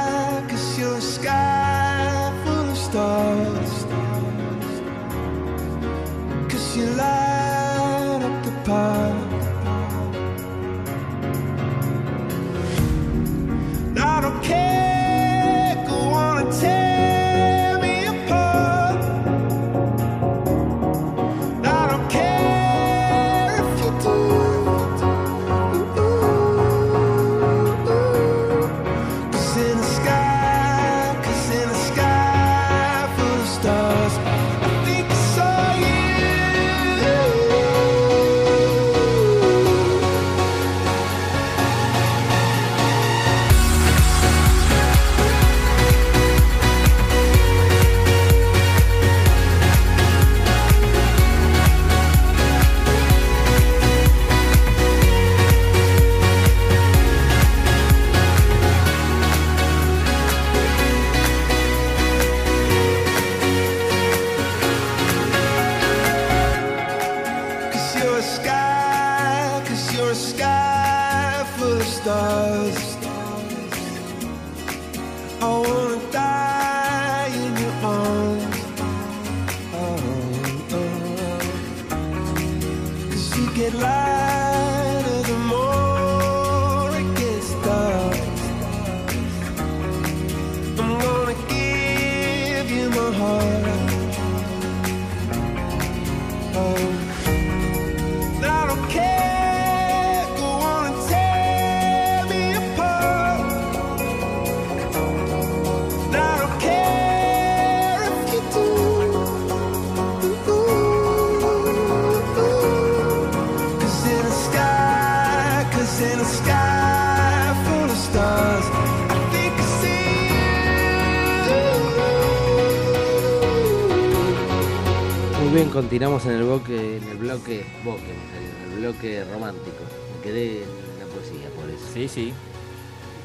[125.98, 129.78] Continuamos en el bloque, en el bloque, bloque, me salió, en el bloque romántico.
[130.14, 131.92] Me quedé en la poesía por eso.
[131.92, 132.32] Sí, sí.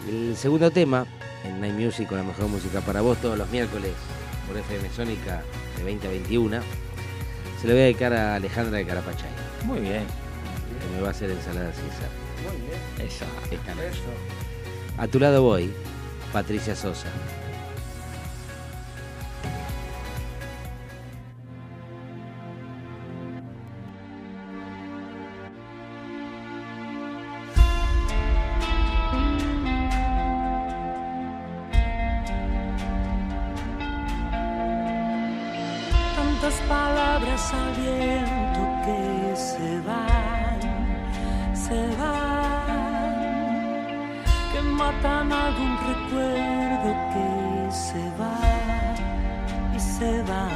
[0.09, 1.05] El segundo tema,
[1.43, 3.91] en Night Music con la mejor música para vos todos los miércoles
[4.47, 5.43] por FM Sónica
[5.77, 6.61] de 20 a 21,
[7.61, 9.29] se lo voy a dedicar a Alejandra de Carapachay,
[9.65, 10.07] Muy bien.
[10.81, 12.09] que me va a hacer ensalada César.
[12.41, 13.07] Muy bien.
[13.07, 13.25] Esa.
[13.51, 13.89] Esta noche.
[13.89, 14.97] Eso.
[14.97, 15.71] A tu lado voy,
[16.33, 17.09] Patricia Sosa.
[45.03, 48.95] Matan algún recuerdo que se va
[49.75, 50.47] y se va.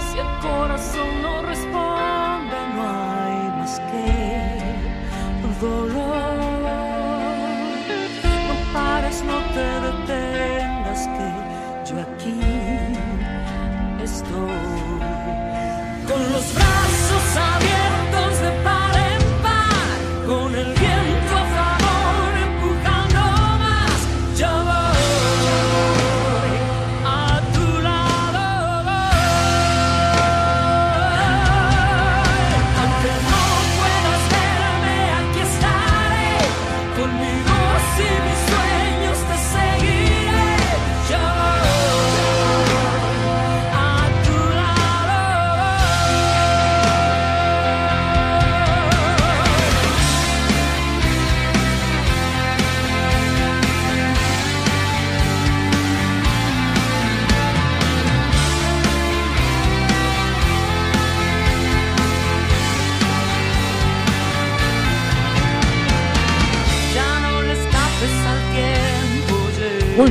[0.00, 4.06] Si el corazón no responde, no hay más que
[5.60, 5.91] dolor.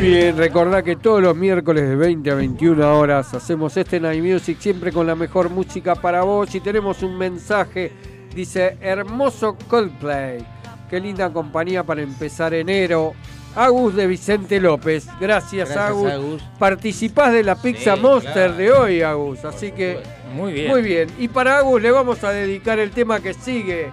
[0.02, 4.58] Bien, recordá que todos los miércoles de 20 a 21 horas hacemos este Night Music
[4.60, 7.92] siempre con la mejor música para vos y tenemos un mensaje,
[8.34, 10.46] dice hermoso Coldplay,
[10.90, 13.14] qué linda compañía para empezar enero.
[13.54, 16.10] Agus de Vicente López, gracias, Gracias, Agus.
[16.12, 16.42] Agus.
[16.58, 18.54] Participás de la Pizza Sí, Monster claro.
[18.56, 20.00] de hoy, Agus, así que
[20.34, 20.70] Muy bien.
[20.72, 21.10] muy bien.
[21.20, 23.92] Y para Agus le vamos a dedicar el tema que sigue.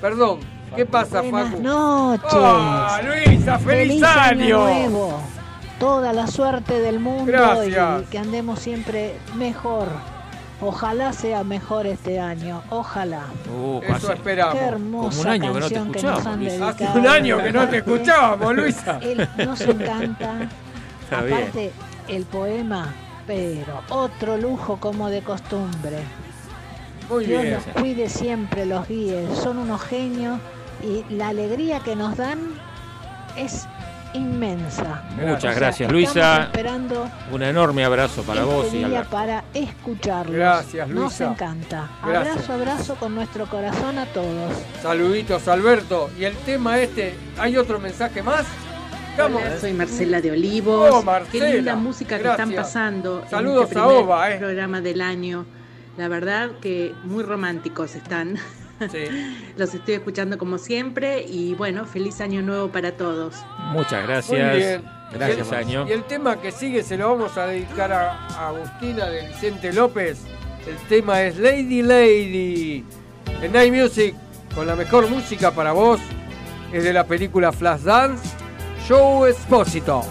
[0.00, 0.38] Perdón,
[0.76, 1.62] ¿qué pasa, Buenas Facu?
[1.64, 2.30] noches.
[2.34, 3.00] Ah,
[3.44, 4.58] Luisa, feliz, año.
[4.64, 5.20] nuevo.
[5.78, 8.02] Toda la suerte del mundo Gracias.
[8.02, 9.88] y que andemos siempre mejor.
[10.60, 12.62] Ojalá sea mejor este año.
[12.70, 13.24] Ojalá.
[13.54, 14.54] Uh, Eso esperamos.
[14.54, 16.68] Qué hermosa Como un año que no te canción que escuchábamos, nos han Luisa.
[16.68, 17.00] Hace dedicado.
[17.00, 18.98] un año que no te escuchábamos, Luisa.
[19.02, 20.32] Él nos encanta.
[21.02, 21.38] Está bien.
[21.38, 21.72] Aparte,
[22.08, 22.94] el poema,
[23.26, 25.98] pero otro lujo como de costumbre.
[27.10, 27.54] Muy Dios bien.
[27.54, 29.26] los cuide siempre, los guíe.
[29.34, 30.38] Son unos genios
[30.82, 32.38] y la alegría que nos dan
[33.36, 33.66] es
[34.14, 35.02] inmensa.
[35.16, 36.44] Muchas O sea, gracias, Luisa.
[36.44, 39.10] esperando Un enorme abrazo para este vos y Alberto.
[39.10, 40.36] para escucharlos.
[40.36, 41.24] Gracias, Nos Luisa.
[41.32, 41.90] encanta.
[42.06, 42.32] Gracias.
[42.36, 44.52] Abrazo, abrazo con nuestro corazón a todos.
[44.82, 46.10] Saluditos, Alberto.
[46.18, 48.44] Y el tema este, ¿hay otro mensaje más?
[49.16, 50.90] Hola, soy Marcela de Olivos.
[50.92, 51.46] Oh, Marcela.
[51.46, 53.24] Qué linda música que están pasando.
[53.30, 54.38] Saludos en este a Oba, eh.
[54.38, 55.46] programa del año.
[55.96, 58.36] La verdad que muy románticos están.
[58.90, 59.44] Sí.
[59.56, 63.34] Los estoy escuchando como siempre y bueno, feliz año nuevo para todos.
[63.72, 64.50] Muchas gracias.
[64.50, 64.84] Muy bien.
[65.12, 65.88] Gracias, Y el- año.
[65.88, 69.72] Y el tema que sigue se lo vamos a dedicar a, a Agustina de Vicente
[69.72, 70.22] López.
[70.66, 72.84] El tema es Lady Lady.
[73.42, 74.14] En Night Music,
[74.54, 76.00] con la mejor música para vos,
[76.72, 78.24] es de la película Flashdance,
[78.88, 80.02] Show Espósito.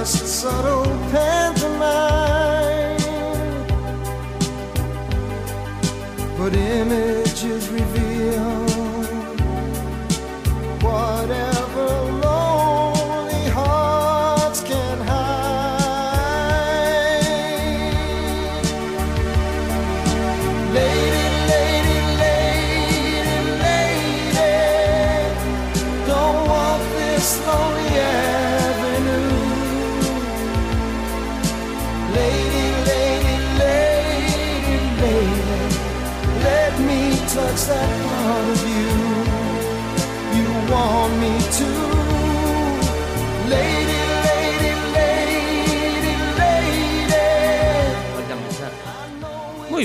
[0.00, 2.09] Just subtle pantomime.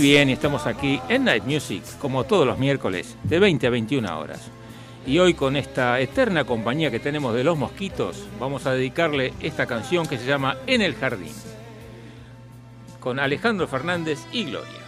[0.05, 4.51] Bien, estamos aquí en Night Music, como todos los miércoles, de 20 a 21 horas.
[5.07, 9.65] Y hoy con esta eterna compañía que tenemos de los mosquitos, vamos a dedicarle esta
[9.65, 11.33] canción que se llama En el Jardín,
[12.99, 14.84] con Alejandro Fernández y Gloria.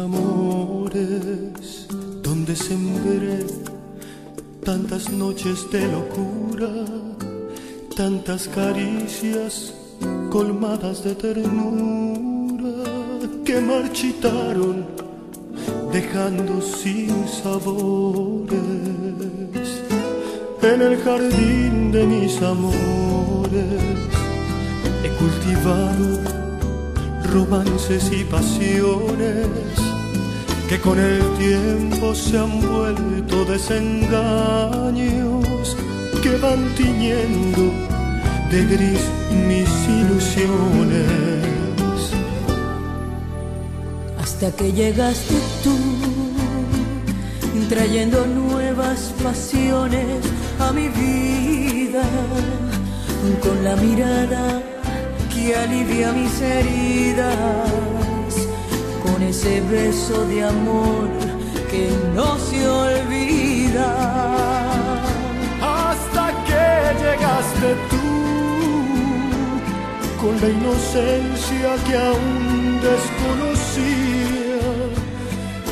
[0.00, 1.86] Amores,
[2.22, 3.44] donde sembré
[4.64, 6.68] tantas noches de locura,
[7.96, 9.74] tantas caricias
[10.30, 12.84] colmadas de ternura
[13.44, 14.86] que marchitaron
[15.92, 18.54] dejando sin sabores.
[20.62, 23.64] En el jardín de mis amores
[25.04, 26.43] he cultivado
[27.34, 29.48] romances y pasiones
[30.68, 34.16] que con el tiempo se han vuelto desengaños
[36.22, 37.72] que van tiñendo
[38.52, 39.00] de gris
[39.48, 39.68] mis
[40.00, 41.08] ilusiones.
[44.22, 45.76] hasta que llegaste tú,
[47.68, 50.20] trayendo nuevas pasiones
[50.60, 52.04] a mi vida,
[53.42, 54.73] con la mirada
[55.44, 57.68] que alivia mis heridas,
[59.02, 61.08] con ese beso de amor
[61.70, 63.90] que no se olvida.
[65.60, 66.64] Hasta que
[67.02, 68.10] llegaste tú,
[70.22, 74.60] con la inocencia que aún desconocía,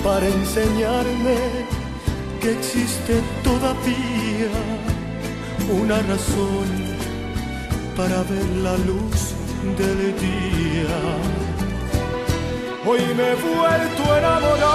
[0.04, 1.38] para enseñarme
[2.40, 4.52] que existe todavía
[5.82, 6.68] una razón
[7.96, 9.31] para ver la luz
[9.62, 10.98] del día.
[12.84, 14.72] Hoy me he vuelto a enamorar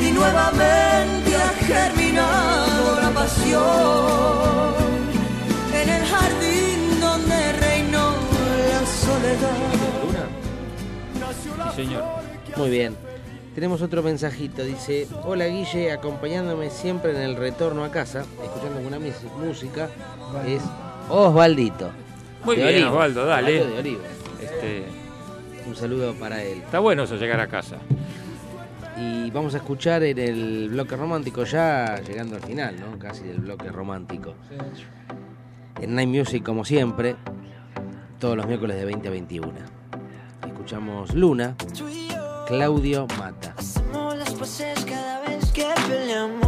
[0.00, 4.74] y nuevamente ha germinado la pasión
[5.72, 8.10] en el jardín donde reinó
[8.72, 10.26] la soledad.
[11.44, 12.02] Sí, señor.
[12.56, 12.96] Muy bien.
[13.54, 18.98] Tenemos otro mensajito, dice, hola Guille, acompañándome siempre en el retorno a casa, escuchando alguna
[19.38, 19.88] música,
[20.46, 20.62] es
[21.08, 21.90] Osvaldito.
[22.48, 22.90] Muy De bien, Olivo.
[22.92, 23.60] Osvaldo, dale.
[23.60, 24.00] Osvaldo de Olivo.
[24.40, 24.84] Este,
[25.66, 26.58] Un saludo para él.
[26.64, 27.76] está bueno eso, llegar a casa.
[28.96, 32.98] Y vamos a escuchar en el bloque romántico ya llegando al final, ¿no?
[32.98, 34.34] Casi del bloque romántico.
[35.78, 37.16] En Night Music, como siempre,
[38.18, 39.52] todos los miércoles de 20 a 21.
[40.46, 41.54] Escuchamos Luna,
[42.46, 43.54] Claudio Mata.
[43.58, 44.32] Hacemos las
[44.86, 46.47] cada vez que peleamos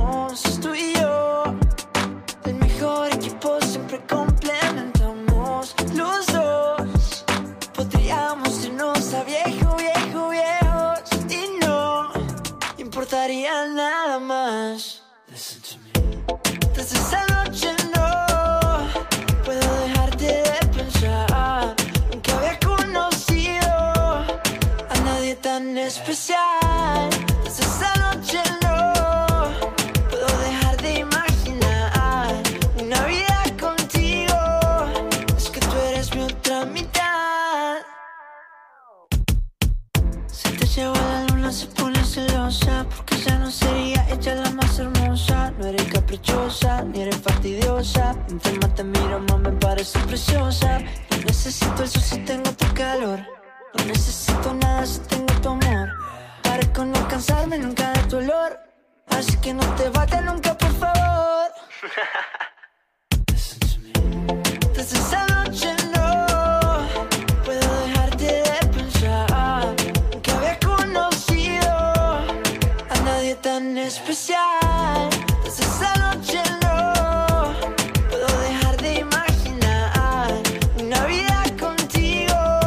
[13.69, 14.90] nada más.
[48.35, 50.79] Más te miro me parece preciosa.
[51.11, 53.21] No necesito el sol si tengo tu calor.
[53.75, 55.89] No necesito nada si tengo tu amor.
[56.43, 58.59] Parezco no cansarme nunca de tu olor.
[59.09, 61.51] Así que no te vayas nunca por favor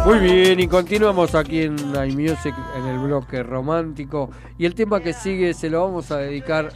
[0.06, 4.30] Muy bien, y continuamos aquí en Night Music en el bloque romántico.
[4.58, 6.74] Y el tema que sigue se lo vamos a dedicar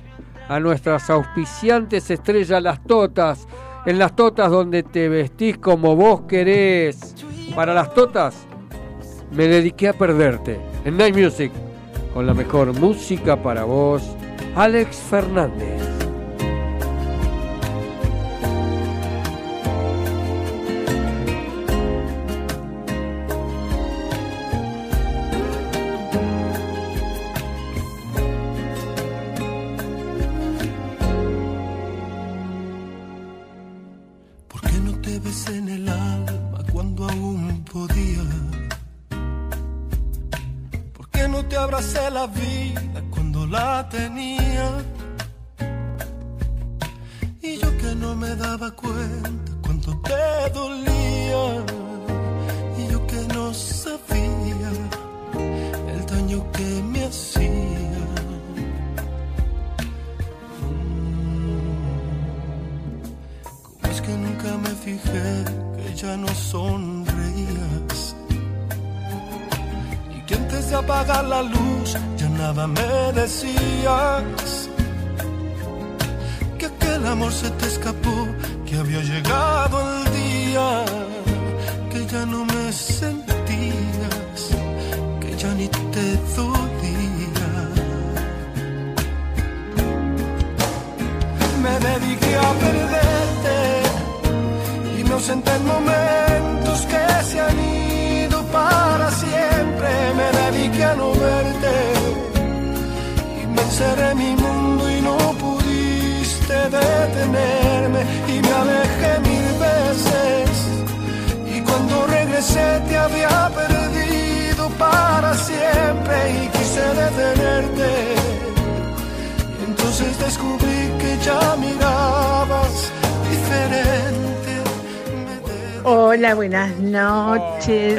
[0.48, 3.46] a nuestras auspiciantes estrellas, las Totas.
[3.86, 7.16] En las Totas donde te vestís como vos querés.
[7.54, 8.48] Para las Totas
[9.34, 10.58] me dediqué a perderte.
[10.86, 11.52] En Night Music,
[12.14, 14.04] con la mejor música para vos,
[14.56, 16.07] Alex Fernández.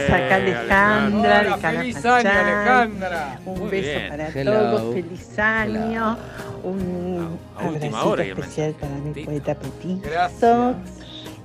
[0.09, 1.77] Acá Alejandra Hola, de Canapachán.
[1.79, 3.41] feliz año, Alejandra.
[3.47, 4.09] Un Muy beso bien.
[4.09, 4.53] para Hello.
[4.53, 4.95] todos.
[4.95, 6.17] Feliz año.
[6.65, 10.09] Un a última abracito hora que me especial para mi poeta Petito.
[10.11, 10.77] Gracias.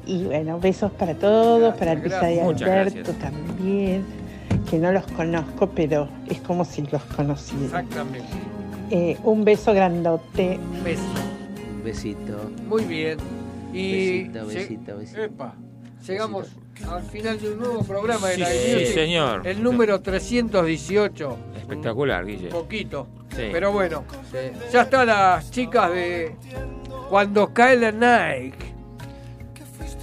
[0.05, 4.03] Y bueno, besos para todos, para Lisa y Alberto también,
[4.69, 7.65] que no los conozco, pero es como si los conociera.
[7.81, 8.27] Exactamente.
[8.89, 10.59] Eh, un beso grandote.
[10.77, 11.01] Un beso.
[11.73, 12.51] Un besito.
[12.67, 13.17] Muy bien.
[13.71, 15.21] Y Besito, besito, besito.
[15.23, 15.55] Epa,
[16.07, 16.47] llegamos
[16.89, 19.47] al final de un nuevo programa de Sí, la sí, señor.
[19.47, 21.37] El número 318.
[21.57, 22.49] Espectacular, Guille.
[22.49, 23.07] Poquito.
[23.35, 23.49] Sí.
[23.51, 24.03] Pero bueno,
[24.71, 26.35] ya están las chicas de
[27.09, 28.73] Cuando cae la Nike.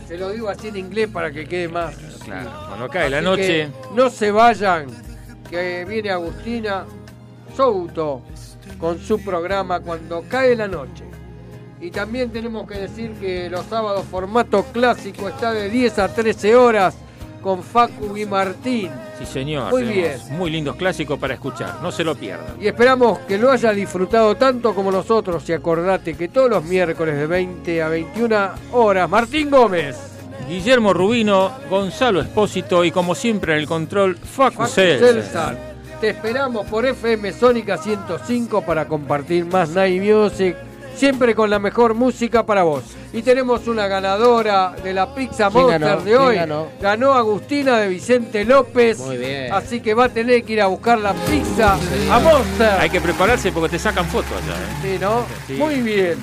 [0.08, 1.94] Se lo digo así en inglés para que quede más.
[2.24, 3.68] Claro, cuando cae la noche.
[3.94, 4.86] no se vayan,
[5.48, 6.84] que viene Agustina
[7.56, 8.22] Souto
[8.78, 11.04] con su programa Cuando cae la noche.
[11.80, 16.54] Y también tenemos que decir que los sábados formato clásico está de 10 a 13
[16.54, 16.94] horas
[17.40, 18.90] con Facu y Martín.
[19.18, 19.70] Sí, señor.
[19.70, 21.78] Muy tenemos Muy lindos clásicos para escuchar.
[21.82, 22.60] No se lo pierdan.
[22.60, 25.48] Y esperamos que lo hayas disfrutado tanto como nosotros.
[25.48, 29.96] Y acordate que todos los miércoles de 20 a 21 horas, Martín Gómez.
[30.48, 35.56] Guillermo Rubino, Gonzalo Espósito y como siempre en el control, Facu, Facu.
[36.00, 40.56] Te esperamos por FM Sónica 105 para compartir más Night Music,
[41.00, 42.84] siempre con la mejor música para vos.
[43.14, 46.00] Y tenemos una ganadora de la Pizza ¿Quién Monster ganó?
[46.02, 46.36] de hoy.
[46.36, 46.66] ¿Quién ganó?
[46.78, 48.98] Ganó Agustina de Vicente López.
[48.98, 49.50] Muy bien.
[49.50, 51.78] Así que va a tener que ir a buscar la pizza
[52.10, 52.72] a Monster.
[52.78, 54.52] Hay que prepararse porque te sacan fotos allá.
[54.52, 54.76] ¿eh?
[54.82, 55.24] Sí, ¿no?
[55.46, 55.54] Sí.
[55.54, 56.18] Muy bien.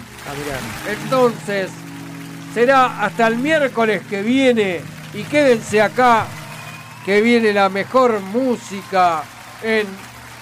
[0.87, 1.71] Entonces,
[2.53, 4.81] será hasta el miércoles que viene.
[5.15, 6.27] Y quédense acá,
[7.03, 9.23] que viene la mejor música
[9.63, 9.87] en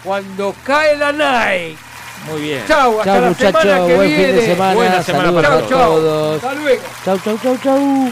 [0.04, 1.78] Cuando cae la night.
[2.30, 2.64] Muy bien.
[2.68, 4.26] Chau, hasta Chao la muchachos, semana que buen viene.
[4.26, 4.74] fin de semana.
[4.74, 6.36] Buena semana Saludos para Chau, todos.
[6.44, 6.84] Hasta luego.
[7.06, 8.12] Chau, chau, chau, chau.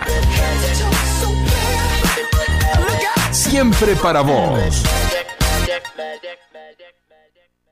[3.51, 5.10] siempre para vos.